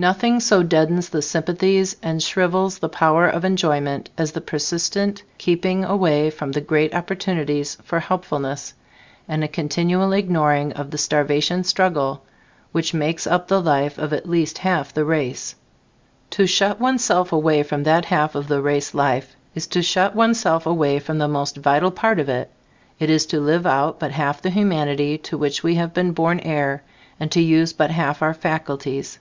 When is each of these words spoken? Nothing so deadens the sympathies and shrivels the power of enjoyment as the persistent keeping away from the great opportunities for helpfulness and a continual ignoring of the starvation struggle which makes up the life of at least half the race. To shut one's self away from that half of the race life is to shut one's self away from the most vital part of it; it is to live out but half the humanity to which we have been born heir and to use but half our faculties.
Nothing 0.00 0.38
so 0.38 0.62
deadens 0.62 1.08
the 1.08 1.22
sympathies 1.22 1.96
and 2.04 2.22
shrivels 2.22 2.78
the 2.78 2.88
power 2.88 3.28
of 3.28 3.44
enjoyment 3.44 4.10
as 4.16 4.30
the 4.30 4.40
persistent 4.40 5.24
keeping 5.38 5.82
away 5.84 6.30
from 6.30 6.52
the 6.52 6.60
great 6.60 6.94
opportunities 6.94 7.76
for 7.82 7.98
helpfulness 7.98 8.74
and 9.26 9.42
a 9.42 9.48
continual 9.48 10.12
ignoring 10.12 10.72
of 10.74 10.92
the 10.92 10.98
starvation 10.98 11.64
struggle 11.64 12.22
which 12.70 12.94
makes 12.94 13.26
up 13.26 13.48
the 13.48 13.60
life 13.60 13.98
of 13.98 14.12
at 14.12 14.28
least 14.28 14.58
half 14.58 14.94
the 14.94 15.04
race. 15.04 15.56
To 16.30 16.46
shut 16.46 16.78
one's 16.80 17.02
self 17.04 17.32
away 17.32 17.64
from 17.64 17.82
that 17.82 18.04
half 18.04 18.36
of 18.36 18.46
the 18.46 18.62
race 18.62 18.94
life 18.94 19.34
is 19.56 19.66
to 19.66 19.82
shut 19.82 20.14
one's 20.14 20.38
self 20.38 20.64
away 20.64 21.00
from 21.00 21.18
the 21.18 21.26
most 21.26 21.56
vital 21.56 21.90
part 21.90 22.20
of 22.20 22.28
it; 22.28 22.52
it 23.00 23.10
is 23.10 23.26
to 23.26 23.40
live 23.40 23.66
out 23.66 23.98
but 23.98 24.12
half 24.12 24.40
the 24.42 24.50
humanity 24.50 25.18
to 25.18 25.36
which 25.36 25.64
we 25.64 25.74
have 25.74 25.92
been 25.92 26.12
born 26.12 26.38
heir 26.38 26.84
and 27.18 27.32
to 27.32 27.40
use 27.42 27.72
but 27.72 27.90
half 27.90 28.22
our 28.22 28.32
faculties. 28.32 29.18